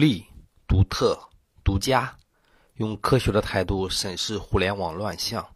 [0.00, 0.26] 立、
[0.66, 1.28] 独特、
[1.62, 2.16] 独家，
[2.76, 5.46] 用科学的态度审视互联网乱象，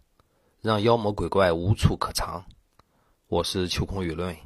[0.61, 2.45] 让妖魔鬼怪无处可藏。
[3.29, 4.37] 我是秋空舆论，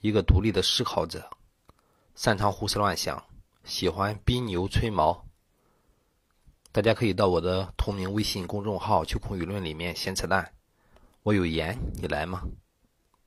[0.00, 1.30] 一个独立的思考者，
[2.16, 3.24] 擅长胡思乱想，
[3.62, 5.24] 喜欢逼牛吹毛。
[6.72, 10.52] 大家可以到我的同名微信公众号“秋空舆论”里面闲扯淡。
[11.22, 12.42] 我有言，你来吗？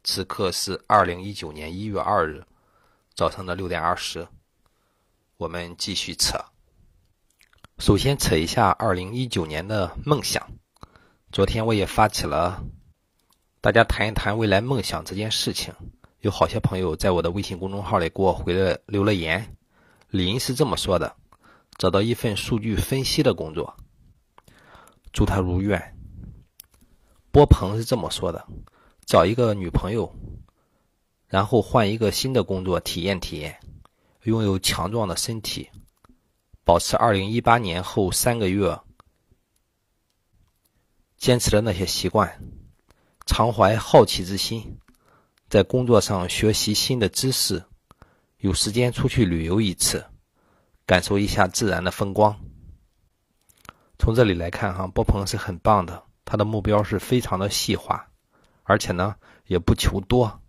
[0.04, 2.43] 此刻是二零一九年一月二日
[3.15, 4.27] 早上的六点二十。
[5.40, 6.38] 我们继续扯。
[7.78, 10.52] 首先扯一下二零一九年的梦想。
[11.32, 12.61] 昨天我也发起了，
[13.61, 15.74] 大家谈一谈未来梦想这件事情。
[16.20, 19.56] 有好些朋友在我的微信公众号里给我回了留了言。
[20.10, 21.16] 林是这么说的：
[21.78, 23.78] 找到一份数据分析的工作，
[25.14, 25.96] 祝他如愿。
[27.32, 28.46] 波鹏是这么说的：
[29.06, 30.14] 找一个女朋友，
[31.28, 33.61] 然后换一个新的工作体验体验。
[34.23, 35.69] 拥有强壮的身体，
[36.66, 38.77] 保持二零一八年后三个月
[41.17, 42.41] 坚持的那些习惯，
[43.25, 44.77] 常怀好奇之心，
[45.49, 47.63] 在工作上学习新的知识，
[48.39, 50.05] 有时间出去旅游一次，
[50.85, 52.38] 感受一下自然的风光。
[53.97, 58.09] 从这里来看，哈，波鹏是很棒的，他的目标是非常的细化，
[58.63, 59.16] 而且呢，
[59.47, 60.41] 也不求多。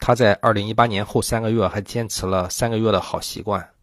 [0.00, 3.74] 他在二零一八年后三个月还坚持了三个月的好习惯，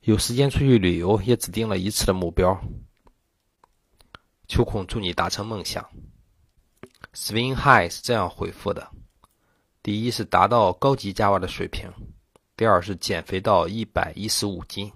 [0.00, 2.60] 有时间出去旅游，也只定了一次的目标。
[4.48, 5.88] 秋空祝你达成梦想。
[7.14, 8.90] Swing High 是这样回复的：
[9.80, 11.88] 第一是达到高级 Java 的水平，
[12.56, 14.92] 第二是减肥到一百一十五斤，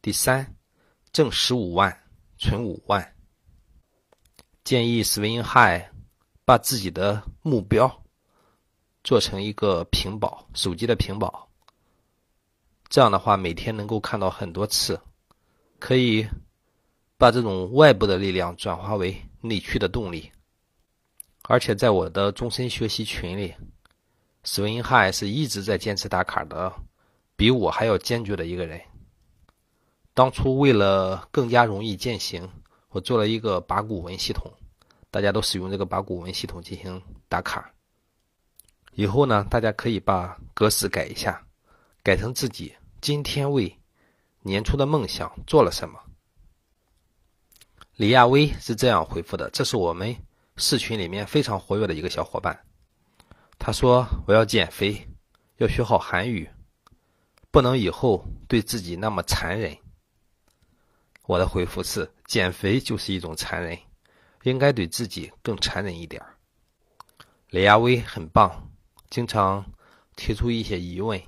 [0.00, 0.56] 第三
[1.12, 1.96] 挣十五万，
[2.38, 3.14] 存五万。
[4.64, 5.90] 建议 Swing High
[6.46, 8.02] 把自己的目标。
[9.02, 11.48] 做成一个屏保，手机的屏保。
[12.88, 15.00] 这样的话，每天能够看到很多次，
[15.78, 16.26] 可以
[17.16, 20.30] 把这种外部的力量转化为内驱的动力。
[21.42, 23.54] 而且在我的终身学习群里
[24.44, 26.72] ，Swing High 是一直在坚持打卡的，
[27.36, 28.80] 比我还要坚决的一个人。
[30.12, 32.48] 当初为了更加容易践行，
[32.90, 34.52] 我做了一个八股文系统，
[35.10, 37.72] 大家都使用这个八股文系统进行打卡。
[38.92, 41.42] 以后呢，大家可以把格式改一下，
[42.02, 43.74] 改成自己今天为
[44.42, 45.98] 年初的梦想做了什么。
[47.96, 50.16] 李亚威是这样回复的：“这是我们
[50.56, 52.58] 市群里面非常活跃的一个小伙伴。
[53.58, 55.06] 他说我要减肥，
[55.58, 56.48] 要学好韩语，
[57.50, 59.76] 不能以后对自己那么残忍。”
[61.26, 63.78] 我的回复是：减肥就是一种残忍，
[64.42, 66.20] 应该对自己更残忍一点。
[67.50, 68.69] 李亚威很棒。
[69.10, 69.72] 经常
[70.14, 71.20] 提出一些疑问，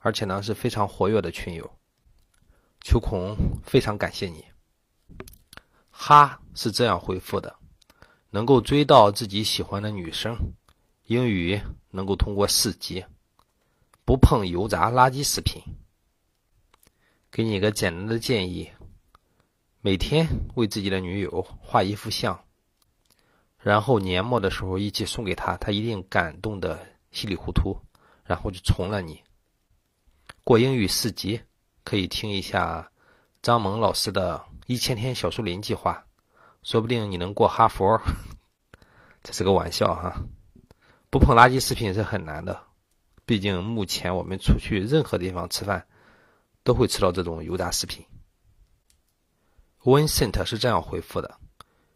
[0.00, 1.70] 而且呢是非常活跃的群友。
[2.80, 4.46] 秋孔非常感谢你。
[5.90, 7.54] 哈是这样回复的：
[8.30, 10.34] 能够追到自己喜欢的女生，
[11.04, 13.04] 英语能够通过四级，
[14.06, 15.62] 不碰油炸垃圾食品。
[17.30, 18.70] 给你一个简单的建议：
[19.82, 22.42] 每天为自己的女友画一幅像，
[23.58, 26.91] 然后年末的时候一起送给她，她一定感动的。
[27.12, 27.78] 稀里糊涂，
[28.24, 29.22] 然后就从了你。
[30.42, 31.40] 过英语四级，
[31.84, 32.90] 可以听一下
[33.42, 36.04] 张萌老师的一千天小树林计划，
[36.64, 38.00] 说不定你能过哈佛。
[39.22, 40.20] 这是个玩笑哈，
[41.10, 42.60] 不碰垃圾食品是很难的，
[43.24, 45.86] 毕竟目前我们出去任何地方吃饭，
[46.64, 48.04] 都会吃到这种油炸食品。
[49.84, 51.38] Vincent 是这样回复的：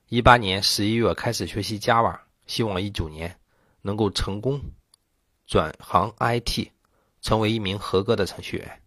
[0.09, 3.41] 一八年十一月开始学习 Java，希望一九年
[3.83, 4.61] 能够成功。
[5.47, 6.71] 转行 IT，
[7.21, 8.83] 成为一名合格的程序员。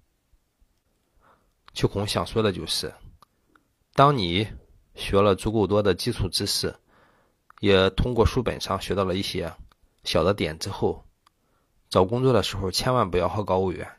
[1.73, 2.93] 秋孔想说的就是，
[3.93, 4.45] 当你
[4.93, 6.75] 学了足够多的基础知识，
[7.61, 9.53] 也通过书本上学到了一些
[10.03, 11.05] 小的点之后，
[11.89, 13.89] 找工作的时候千万不要好高骛远，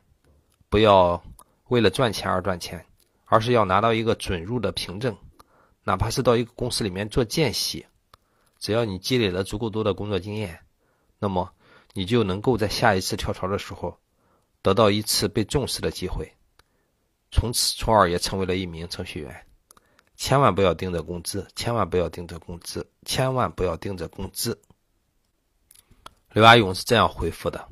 [0.68, 1.22] 不要
[1.68, 2.84] 为了赚钱而赚钱，
[3.24, 5.16] 而是要拿到一个准入的凭证，
[5.82, 7.86] 哪怕是到一个公司里面做见习，
[8.58, 10.60] 只要你积累了足够多的工作经验，
[11.18, 11.54] 那么。
[11.92, 13.98] 你就能够在下一次跳槽的时候，
[14.62, 16.32] 得到一次被重视的机会，
[17.30, 19.46] 从此从而也成为了一名程序员。
[20.16, 24.60] 千万不要盯着工资，千万不要盯着工资，千万不要盯着工资。
[26.32, 27.68] 刘阿勇是这样回复的：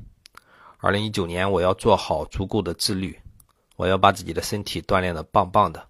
[0.79, 3.19] 二零一九年我要做好足够的自律，
[3.75, 5.87] 我要把自己的身体锻炼的棒棒的。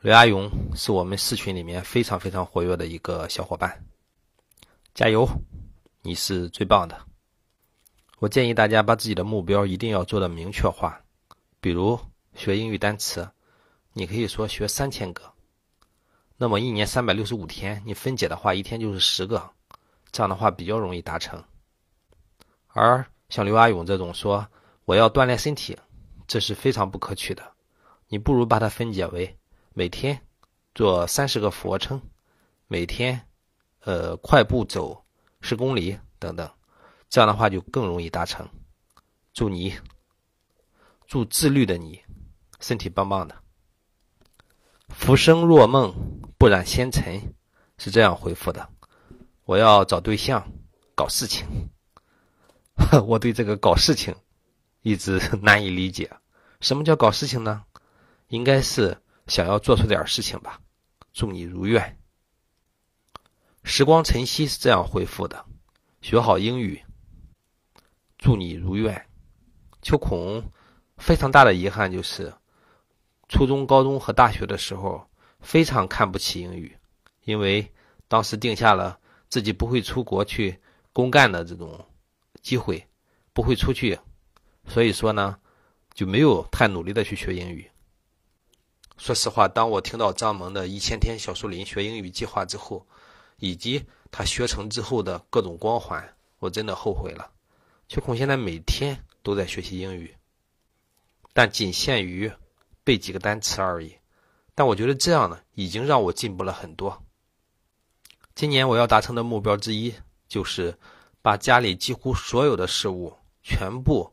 [0.00, 3.84] 刘阿勇是我们四群里面非常非常活跃的一个小伙伴，
[4.94, 5.28] 加油！
[6.06, 7.00] 你是最棒的。
[8.18, 11.02] 我建议大家把自己的目标一定要做的明确化，
[11.62, 11.98] 比如
[12.34, 13.26] 学英语单词，
[13.94, 15.32] 你可以说学三千个，
[16.36, 19.50] 那么一年三百六十五天，你分解的话，一天就是十个，
[20.12, 21.42] 这样的话比较容易达成。
[22.68, 24.46] 而像刘阿勇这种说
[24.84, 25.78] 我要锻炼身体，
[26.26, 27.42] 这是非常不可取的。
[28.08, 29.38] 你不如把它分解为
[29.72, 30.20] 每天
[30.74, 32.02] 做三十个俯卧撑，
[32.68, 33.26] 每天
[33.80, 35.03] 呃快步走
[35.44, 36.50] 十公里等等。
[37.10, 38.48] 这样的话就更容易达成。
[39.34, 39.74] 祝你，
[41.06, 42.00] 祝自律的你，
[42.60, 43.36] 身体棒棒的。
[44.88, 45.94] 浮生若梦，
[46.38, 47.34] 不染纤尘，
[47.76, 48.66] 是这样回复的。
[49.44, 50.50] 我要找对象，
[50.94, 51.46] 搞事情。
[53.06, 54.16] 我对这个搞事情
[54.80, 56.10] 一直 难以理解。
[56.62, 57.64] 什么叫搞事情呢？
[58.28, 58.96] 应该是
[59.26, 60.58] 想要做出点事情吧。
[61.12, 61.98] 祝你如愿。
[63.66, 65.42] 时光晨曦是这样回复的：
[66.02, 66.80] 学好英语。
[68.18, 69.06] 祝你如愿。
[69.80, 70.44] 秋孔
[70.98, 72.32] 非常大的遗憾就是，
[73.26, 75.08] 初中、高中和大学的时候
[75.40, 76.76] 非常看不起英语，
[77.24, 77.72] 因为
[78.06, 79.00] 当时定下了
[79.30, 80.60] 自己不会出国去
[80.92, 81.82] 公干的这种
[82.42, 82.86] 机会，
[83.32, 83.98] 不会出去，
[84.68, 85.38] 所以说呢
[85.94, 87.68] 就没有太努力的去学英语。
[88.98, 92.86] 说实话，当我听到张萌的一千天小树林学英语计划之后，
[93.44, 96.02] 以及他学成之后的各种光环，
[96.38, 97.30] 我真的后悔了。
[97.88, 100.14] 秋孔现在每天都在学习英语，
[101.34, 102.32] 但仅限于
[102.84, 103.94] 背几个单词而已。
[104.54, 107.04] 但我觉得这样呢，已经让我进步了很多。
[108.34, 109.92] 今年我要达成的目标之一，
[110.26, 110.74] 就是
[111.20, 114.10] 把家里几乎所有的事物全部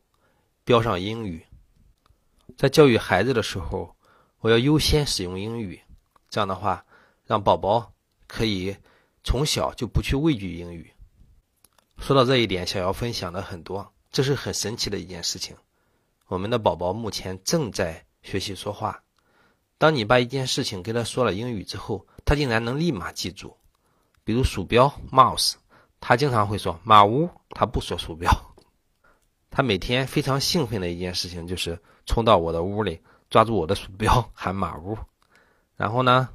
[0.65, 1.45] 标上英语。
[2.57, 3.95] 在教育孩子的时候，
[4.39, 5.79] 我要优先使用英语。
[6.29, 6.85] 这样的话，
[7.25, 7.93] 让宝宝
[8.27, 8.75] 可以
[9.23, 10.91] 从小就不去畏惧英语。
[11.97, 15.55] 说到这一点，想要分享的很多，这是很神奇的一件事情。
[16.27, 19.03] 我们的宝宝目前正在学习说话。
[19.77, 23.57] 当你把一件事情跟他说了英语之后，他竟然能立马记住。
[24.23, 25.55] 比如鼠标 （mouse），
[25.99, 28.31] 他经常会说“马屋”，他不说鼠标。
[29.49, 34.97] 他每天非常兴奋的一件事情就是冲到我的屋里，抓住我的鼠标喊“马屋”。
[35.75, 36.29] 然后呢，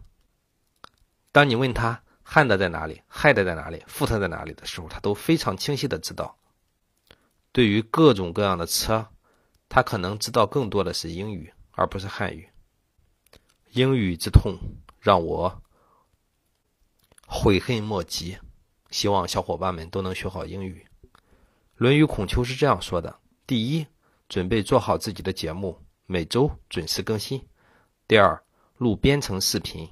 [1.33, 6.37] 当你问他，hand 在哪里，head 在哪里，foot 在哪里的时候，他都非常清晰的知道。
[7.53, 9.09] 对于各种各样的车，
[9.69, 12.49] 他可能知道更多的是英语，而不是汉语。
[13.71, 14.59] 英语之痛
[15.01, 15.63] 让我
[17.27, 18.39] 悔恨莫及。
[18.91, 20.87] 希望小伙伴们都能学好英语。
[21.75, 23.87] 《论语·孔丘》是这样说的：第一，
[24.29, 27.41] 准备做好自己的节目，每周准时更新；
[28.07, 28.43] 第二，
[28.77, 29.89] 录编程视频；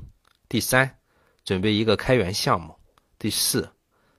[0.49, 0.99] 第三。
[1.45, 2.75] 准备一个开源项目。
[3.19, 3.71] 第四，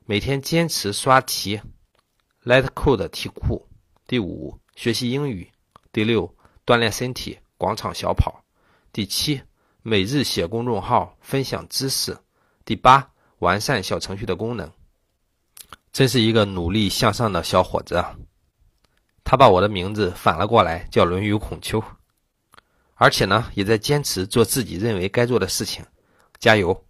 [0.05, 1.59] 每天坚持刷题
[2.43, 3.67] ，Let Code 题库。
[4.07, 5.51] 第五，学习英语。
[5.91, 6.35] 第六，
[6.65, 8.43] 锻炼身体，广场小跑。
[8.93, 9.41] 第七，
[9.81, 12.17] 每日写公众号，分享知识。
[12.63, 14.71] 第八，完善小程序的功能。
[15.91, 18.15] 真是一个努力向上的小伙子啊！
[19.23, 21.81] 他把我的名字反了过来，叫《论语孔丘》，
[22.93, 25.83] 而且呢，也在坚持做自己认为该做的事情。
[26.37, 26.84] 加油！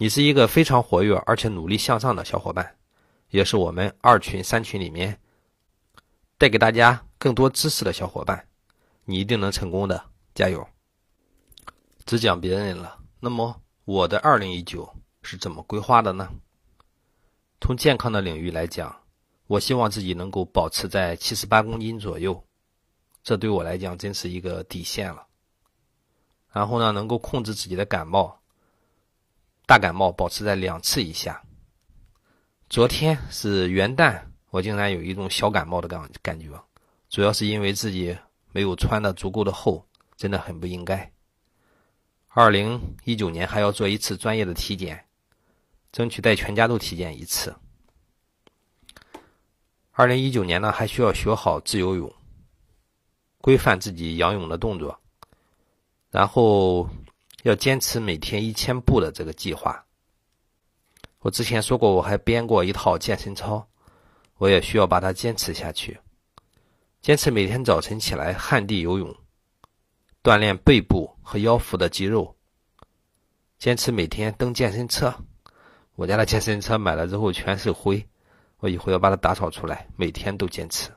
[0.00, 2.76] 你是一个非常活跃而且努力向上的小伙伴，
[3.30, 5.20] 也是我们二群、三群里面
[6.38, 8.46] 带给大家更多知识的小伙伴。
[9.04, 10.00] 你一定能成功的，
[10.36, 10.64] 加油！
[12.06, 14.88] 只讲别人了，那么我的二零一九
[15.22, 16.30] 是怎么规划的呢？
[17.60, 18.94] 从健康的领域来讲，
[19.48, 22.40] 我希望自己能够保持在七十八公斤左右，
[23.24, 25.26] 这对我来讲真是一个底线了。
[26.52, 28.37] 然后呢，能够控制自己的感冒。
[29.68, 31.44] 大感冒保持在两次以下。
[32.70, 36.58] 昨天是元旦，我竟然有一种小感冒的感感觉，
[37.10, 38.16] 主要是因为自己
[38.50, 41.12] 没有穿的足够的厚，真的很不应该。
[42.28, 45.04] 二零一九年还要做一次专业的体检，
[45.92, 47.54] 争取带全家都体检一次。
[49.92, 52.10] 二零一九年呢，还需要学好自由泳，
[53.42, 54.98] 规范自己仰泳的动作，
[56.10, 56.88] 然后。
[57.44, 59.84] 要坚持每天一千步的这个计划。
[61.20, 63.66] 我之前说过，我还编过一套健身操，
[64.38, 65.98] 我也需要把它坚持下去。
[67.00, 69.14] 坚持每天早晨起来旱地游泳，
[70.22, 72.36] 锻炼背部和腰腹的肌肉。
[73.58, 75.14] 坚持每天蹬健身车，
[75.94, 78.04] 我家的健身车买了之后全是灰，
[78.58, 80.90] 我以后要把它打扫出来，每天都坚持。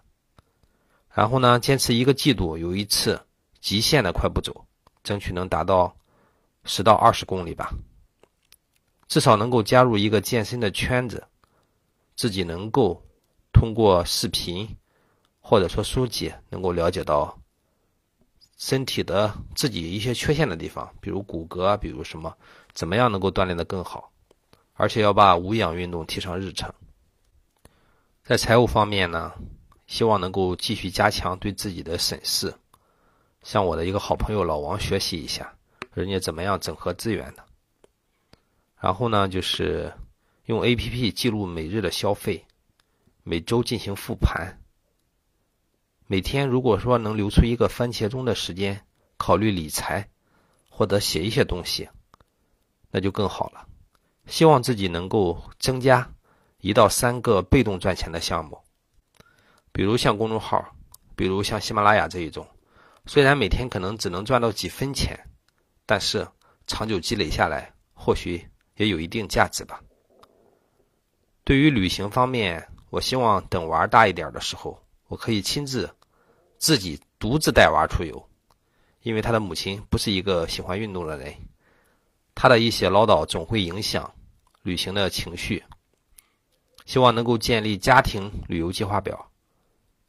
[1.12, 3.20] 然后呢，坚持一个季度有一次
[3.60, 4.66] 极限的快步走，
[5.04, 5.96] 争取能达到。
[6.64, 7.74] 十到二十公里吧，
[9.08, 11.26] 至少能够加入一个健身的圈子，
[12.16, 13.02] 自己能够
[13.52, 14.68] 通过视频
[15.40, 17.38] 或者说书籍，能够了解到
[18.58, 22.38] 身体的自己一些缺陷的地方，比如骨骼，比如什么，
[22.74, 24.12] 怎么样能够锻炼的更好，
[24.74, 26.72] 而且要把无氧运动提上日程。
[28.24, 29.34] 在财务方面呢，
[29.88, 32.54] 希望能够继续加强对自己的审视，
[33.42, 35.54] 向我的一个好朋友老王学习一下，
[35.94, 37.46] 人家怎么样整合资源的。
[38.80, 39.94] 然后呢，就是
[40.46, 42.46] 用 A P P 记录每日的消费，
[43.24, 44.60] 每周进行复盘。
[46.08, 48.86] 每天如果说能留出一个番茄钟的时间
[49.18, 50.10] 考虑理财，
[50.70, 51.88] 或者写一些东西，
[52.90, 53.68] 那就更好了。
[54.28, 56.10] 希望自己能够增加。
[56.64, 58.56] 一到三个被动赚钱的项目，
[59.72, 60.64] 比如像公众号，
[61.16, 62.48] 比如像喜马拉雅这一种，
[63.08, 65.20] 虽然每天可能只能赚到几分钱，
[65.92, 66.26] 但是
[66.68, 69.84] 长久积累下来，或许也有一定价值吧。
[71.44, 75.94] 对于旅行方面，我希望等娃大一点的时候，我可以亲自
[76.58, 78.26] 自己独自带娃出游，
[79.02, 81.36] 因为他的母亲不是一个喜欢运动的人，
[82.36, 84.14] 他的一些唠叨总会影响
[84.62, 85.62] 旅行的情绪。
[86.86, 89.30] 希望能够建立家庭旅游计划表，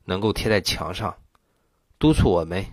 [0.05, 1.13] 能够贴在墙上，
[1.99, 2.65] 督促我们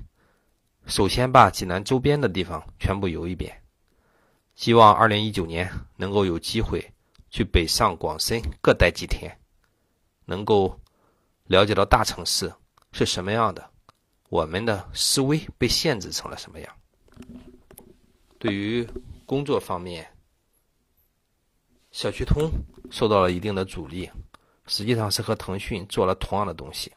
[0.90, 3.56] 首先把济南周边的地方全部游一遍。
[4.56, 6.84] 希望二零一九年能够有机会
[7.30, 9.40] 去北上广深各待几天，
[10.26, 10.78] 能够
[11.46, 12.52] 了解到大城市
[12.92, 13.70] 是什么样的，
[14.30, 16.76] 我们的思维被限制成了什么样。
[18.38, 18.86] 对于
[19.26, 20.06] 工作方面。
[21.92, 22.52] 小区通
[22.92, 24.08] 受到了一定的阻力，
[24.68, 26.94] 实际上是和腾讯做了同样的东西。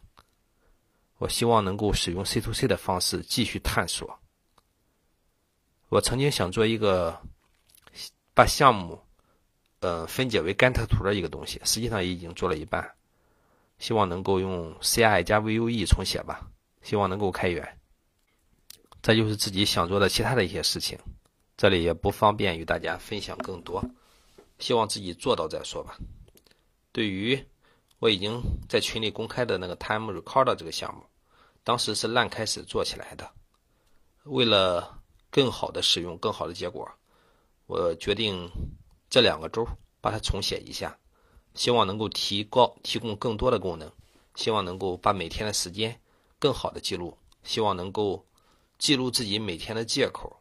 [1.23, 4.19] 我希望能够使用 C to C 的方式继续探索。
[5.89, 7.17] 我曾经想做一个
[8.35, 9.01] 把项目，
[9.79, 12.97] 呃，分解为甘特图的一个东西，实际上也已经做了一半。
[13.79, 16.51] 希望能够用 CI 加 VUE 重写吧，
[16.83, 17.79] 希望能够开源。
[19.01, 20.99] 这就是自己想做的其他的一些事情，
[21.57, 23.81] 这里也不方便与大家分享更多。
[24.59, 25.97] 希望自己做到再说吧。
[26.91, 27.41] 对于
[28.01, 31.05] 我已经在群里公开的那个 Time Recorder 这个项目，
[31.65, 33.31] 当时是烂开始做起来的。
[34.25, 34.99] 为了
[35.31, 36.89] 更好的使用、更好的结果，
[37.67, 38.51] 我决定
[39.11, 39.67] 这两个周
[40.01, 40.97] 把它重写一下，
[41.55, 43.91] 希望能够提高、提供更多的功能，
[44.35, 46.01] 希望能够把每天的时间
[46.39, 48.25] 更好的记录，希望能够
[48.79, 50.41] 记录自己每天的借口，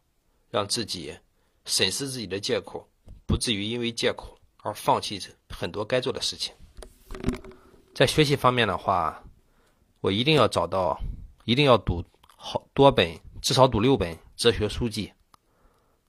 [0.49, 1.17] 让自己
[1.65, 2.87] 审视自己的借口。
[3.27, 6.53] 不至于因为借口而放弃很多该做的事情。
[7.95, 9.23] 在学习方面的话，
[10.01, 10.99] 我一定要找到，
[11.45, 12.03] 一定要读
[12.35, 15.11] 好多本，至少读六本哲学书籍。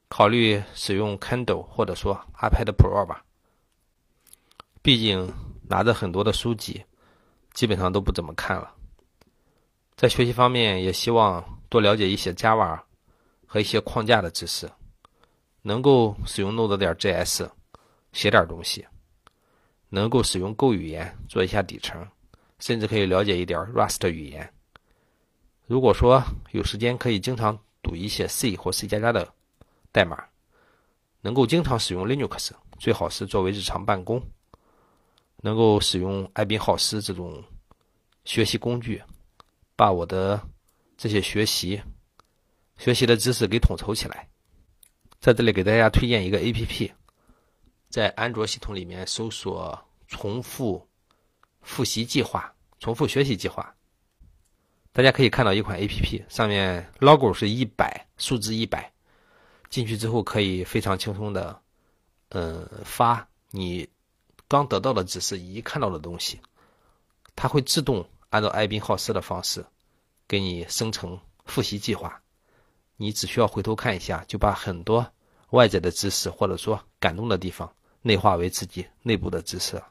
[0.09, 3.25] 考虑使用 Kindle 或者说 iPad Pro 吧。
[4.83, 5.33] 毕竟
[5.69, 6.83] 拿着很多的书籍，
[7.53, 8.75] 基本上都不怎么看了。
[9.95, 12.81] 在学习方面，也希望多了解一些 Java
[13.47, 14.71] 和一些框架的知识。
[15.61, 17.49] 能够使用 Node 点 JS
[18.13, 18.85] 写点东西，
[19.91, 22.05] 能够使用 Go 语言做一下底层，
[22.63, 24.49] 甚至可以了解一点 Rust 语言。
[25.67, 29.29] 如果说有时间，可以经常读一些 C 或 C 加加的
[29.91, 30.25] 代码，
[31.21, 34.23] 能够经常使用 Linux，最好是作为日常办公，
[35.39, 37.43] 能够使用艾宾浩斯这种
[38.25, 39.03] 学习工具，
[39.75, 40.41] 把我的
[40.97, 41.83] 这些学习
[42.79, 44.29] 学习的知识给统筹起来。
[45.19, 46.93] 在这里给大家推荐一个 A P P，
[47.89, 49.77] 在安卓系统里面搜索
[50.07, 50.87] “重复
[51.63, 53.75] 复习计划”“重复学习计划”，
[54.93, 58.93] 大家可以看到一款 A P P，上面 logo 是一百，数字一百。
[59.71, 61.59] 进去之后可以非常轻松的，
[62.29, 63.89] 嗯，发你
[64.47, 66.39] 刚得到的指示以及看到的东西，
[67.35, 69.65] 它会自动按照艾宾浩斯的方式
[70.29, 72.21] 给你生成复习计划。
[72.99, 75.11] 你只需要回头看一下，就把很多
[75.51, 79.83] 外在的知识或者说感动的地方内化为自己内部的知识。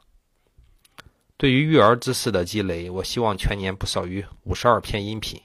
[1.42, 5.42] 对于育儿知识的积累，我希望全年不少于五十二篇音频。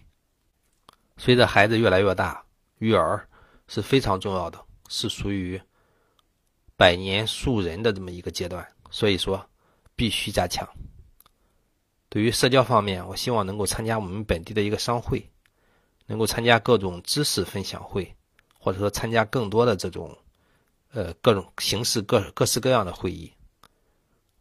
[1.18, 2.46] 随着孩子越来越大，
[2.77, 3.27] 育儿
[3.68, 5.60] 是非常重要的，是属于
[6.75, 9.44] 百年树人的这么一个阶段，所以说
[9.96, 10.70] 必须加强。
[12.10, 15.27] 对于社交方面，我希望能够参加我们本地的一个商会。
[16.06, 18.16] 能够参加各种知识分享会，
[18.60, 20.16] 或者说参加更多的这种，
[20.92, 23.34] 呃，各种形式各各式各样的会议，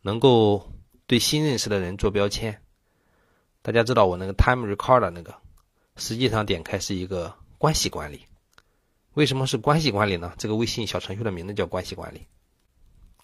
[0.03, 0.71] 能够
[1.07, 2.61] 对新认识的人做标签。
[3.63, 5.35] 大家知道我那个 Time Recorder 那个，
[5.97, 8.25] 实际上点开是一个关系管理。
[9.15, 10.35] 为什么是关系管理呢？
[10.37, 12.27] 这个微信小程序的名字叫关系管理，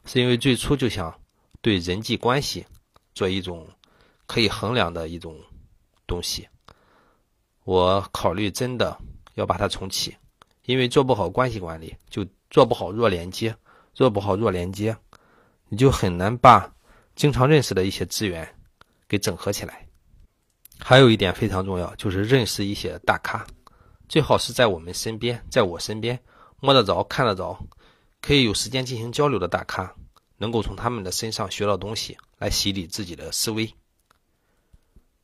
[0.05, 1.21] 是因为最初就想
[1.61, 2.65] 对人际关系
[3.15, 3.69] 做一种
[4.27, 5.39] 可以衡量的一种
[6.07, 6.49] 东西。
[7.65, 8.99] 我考虑真的
[9.35, 10.17] 要把它重启，
[10.65, 13.55] 因为做不好关系管理，就做不好弱连接，
[13.93, 14.97] 做不好弱连接，
[15.69, 16.75] 你就很难把
[17.15, 18.49] 经常认识的一些资源
[19.09, 19.87] 给整合起来。
[20.79, 23.47] 还有一点非常重要，就是认识一些大咖，
[24.09, 26.19] 最好是在我们身边，在我身边
[26.61, 27.57] 摸得着、看得着，
[28.21, 29.95] 可以有时间进行交流的大咖，
[30.39, 33.73] 能够从他们的身上学到东西，来洗礼自己的思维。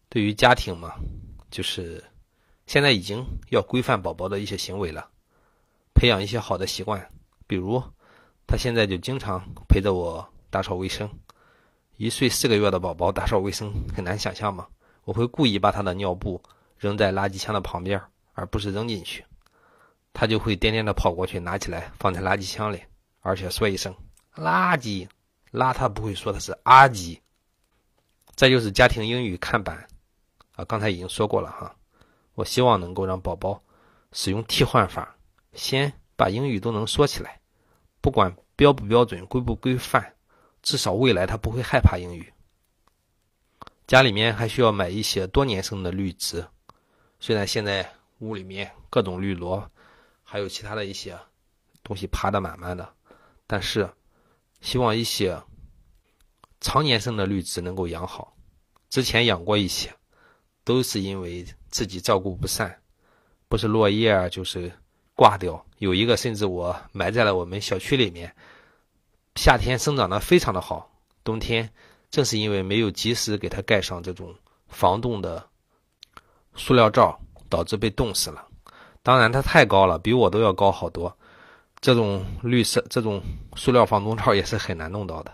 [0.09, 0.95] 对于家庭嘛，
[1.51, 2.05] 就是
[2.67, 5.11] 现在已经要规范宝宝的一些行为了，
[5.93, 7.11] 培养一些好的习惯，
[7.49, 7.83] 比如
[8.47, 11.11] 他现在就经常陪着我打扫卫生。
[11.99, 14.69] 一岁四个月的宝宝打扫卫生很难想象吗？
[15.03, 16.41] 我会故意把他的尿布
[16.77, 18.01] 扔在垃圾箱的旁边，
[18.35, 19.25] 而不是扔进去。
[20.13, 22.81] 他就会颠颠的跑过去拿起来放在垃圾箱里，
[23.19, 23.93] 而且说一声
[24.37, 25.09] “垃圾”，
[25.51, 27.19] 拉他不会说的是“阿圾”。
[28.37, 29.85] 再就是家庭英语看板，
[30.55, 31.75] 啊，刚才已经说过了哈。
[32.35, 33.61] 我希望能够让宝宝
[34.13, 35.17] 使用替换法，
[35.53, 37.41] 先把英语都能说起来，
[38.01, 40.15] 不管标不标准、规不规范，
[40.63, 42.33] 至少未来他不会害怕英语。
[43.87, 46.47] 家里面还需要买一些多年生的绿植，
[47.21, 49.71] 虽然现在屋里面各种绿萝，
[50.23, 51.19] 还有其他的一些
[51.83, 52.95] 东西爬得满满的，
[53.47, 53.89] 但是
[54.61, 55.41] 希望一些
[56.61, 58.37] 常年生的绿植能够养好。
[58.91, 59.95] 之前养过一些，
[60.65, 62.79] 都是因为自己照顾不善，
[63.49, 64.71] 不是落叶啊，就是
[65.15, 65.65] 挂掉。
[65.79, 68.35] 有一个甚至我埋在了我们小区里面，
[69.39, 70.91] 夏天生长得非常的好，
[71.23, 71.71] 冬天。
[72.11, 74.35] 正是因为没有及时给它盖上这种
[74.67, 75.49] 防冻的
[76.57, 77.17] 塑料罩，
[77.49, 78.45] 导致被冻死了。
[79.01, 81.17] 当然，它太高了，比我都要高好多。
[81.79, 83.23] 这种绿色、这种
[83.55, 85.33] 塑料防冻罩也是很难弄到的。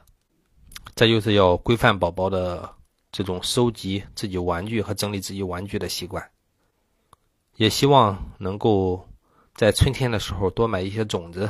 [0.94, 2.70] 这就是要规范宝宝的
[3.10, 6.22] 这种收集自己玩具和整理自己玩具的习惯。
[7.56, 9.08] 也希望能够
[9.54, 11.48] 在春天的时候多买一些种子，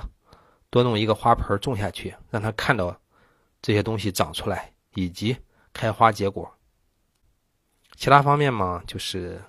[0.74, 2.94] 多弄一个花盆种下去，让他看到
[3.62, 4.70] 这些东西长出来。
[4.96, 5.36] 以及
[5.72, 6.48] 开花结果，
[7.96, 9.42] 其他方面嘛，就是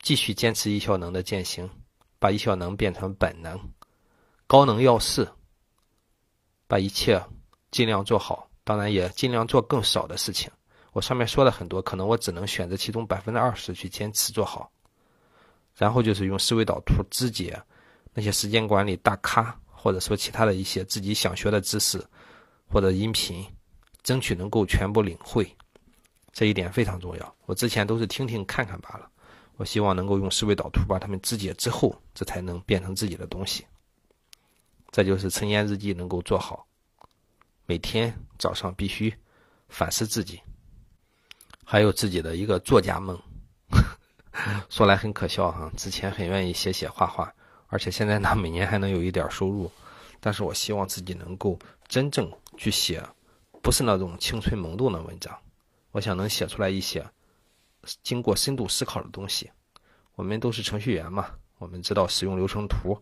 [0.00, 1.66] 继续坚持一效能的践行，
[2.18, 3.58] 把一效能变成本能，
[4.46, 5.26] 高能要事，
[6.66, 7.24] 把一切
[7.70, 10.50] 尽量做好，当然也尽量做更少的事情。
[10.92, 14.70] 我上面说了很多，可能我只能选择其中百分之二十去坚持做好，
[15.74, 17.58] 然后就是用思维导图肢解
[18.12, 22.02] 那些时间管理大咖，或者说其他的一些自己想学的知识
[22.66, 23.44] 或者音频。
[24.02, 25.50] 争取能够全部领会，
[26.30, 27.36] 这一点非常重要。
[27.46, 29.10] 我之前都是听听看看罢了。
[29.56, 33.64] 我希望能够用思维导图把它们肢解之后，这才能变成自己的东西。
[34.90, 36.66] 这就是晨间日记能够做好，
[37.64, 39.14] 每天早上必须
[39.70, 40.38] 反思自己，
[41.64, 43.18] 还有自己的一个作家梦。
[44.68, 47.34] 说来很可笑哈，之前很愿意写写画画，
[47.74, 49.68] 而且现在呢 每年还能有一点收入，
[50.20, 51.58] 但是我希望自己能够
[51.88, 53.02] 真正去写。
[53.60, 55.36] 不是那种青春萌动的文章，
[55.90, 57.04] 我想能写出来一些
[58.02, 59.50] 经过深度思考的东西。
[60.14, 62.96] 我们都是程序员嘛，我们知道使用流程图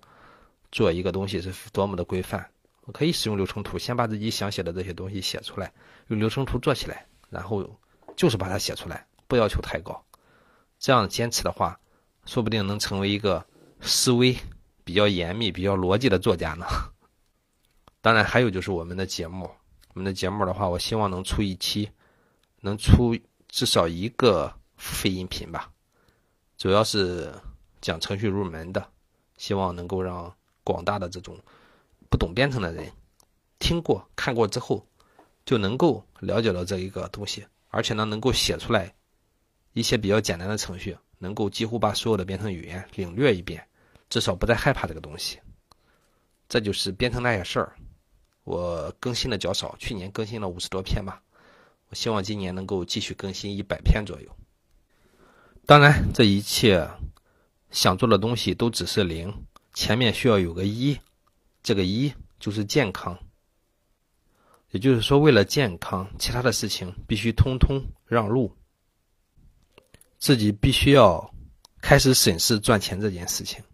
[0.70, 2.48] 做一个东西是多么的规范。
[2.84, 5.70] 我可以使用流程图，先把自己想写的这些东西写出来，
[6.06, 7.68] 用流程图做起来，然后
[8.16, 10.02] 就是把它写出来，不要求太高。
[10.78, 11.78] 这样坚持的话，
[12.24, 13.44] 说不定能成为一个
[13.80, 14.36] 思维
[14.84, 16.66] 比较严密、比较逻辑的作家呢。
[18.00, 19.50] 当然，还有就是我们的节目。
[19.94, 21.88] 我们的节目的话，我希望能出一期，
[22.60, 23.16] 能出
[23.48, 25.70] 至少一个付费音频吧。
[26.56, 27.32] 主要是
[27.80, 28.90] 讲程序入门的，
[29.36, 31.38] 希望能够让广大的这种
[32.08, 32.90] 不懂编程的人
[33.58, 34.86] 听过、看过之后，
[35.44, 38.94] 就能够了解到这一个东西，而且呢，能够写出来
[39.74, 43.62] 一些比较简单的程序，能够几乎把所有的编程语言领略一遍，
[44.12, 45.40] 至少不再害怕这个东西。
[46.46, 47.74] 这就是编程那些事儿。
[48.44, 51.22] 我更新的较少，去年更新了五十多篇吧。
[51.88, 54.28] 我希望今年能够继续更新一百篇左右。
[55.64, 56.86] 当然，这一切
[57.70, 59.34] 想做的东西都只是零，
[59.72, 61.00] 前面需要有个一，
[61.62, 63.18] 这个一就是健康。
[64.72, 68.54] 也就是说，为了健康，其他的事情必须通通让路。
[70.18, 71.32] 自己必须要
[71.80, 73.64] 开始审视赚钱这件事情。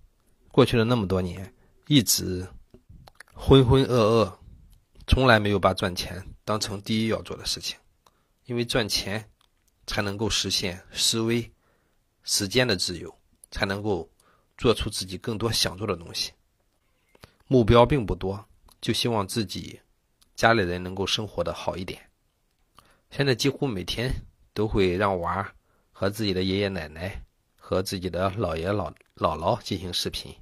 [0.58, 1.54] 过去的那么多年，
[1.86, 2.44] 一直
[3.32, 4.38] 浑浑噩噩。
[5.06, 7.78] 从来没有把赚钱当成第一要做的事情，
[8.46, 9.24] 因为赚钱
[9.86, 11.48] 才能够实现思维、
[12.24, 13.16] 时间的自由，
[13.52, 14.10] 才能够
[14.56, 16.32] 做出自己更多想做的东西。
[17.46, 18.44] 目标并不多，
[18.80, 19.78] 就希望自己
[20.34, 22.02] 家里人能够生活的好一点。
[23.12, 24.12] 现在几乎每天
[24.54, 25.54] 都会让娃
[25.92, 30.34] 和自己的爷爷奶奶、和自己的姥爷姥姥姥进行视频，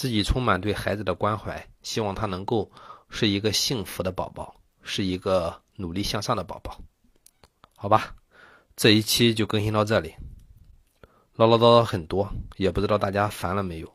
[0.00, 2.72] 自己充满对孩子的关怀，希望他能够
[3.10, 6.80] 是一个幸福的宝宝，是一个努力向上的宝宝。
[7.76, 8.16] 好吧，
[8.74, 10.14] 这一期就更新到这里，
[11.34, 13.94] 唠唠叨叨很多，也不知道大家烦了没有，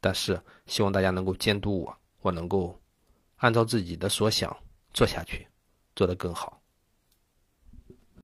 [0.00, 2.80] 但是希望大家能够监督我，我能够
[3.36, 4.56] 按照自己的所想
[4.94, 5.46] 做下去，
[5.94, 6.57] 做得更好。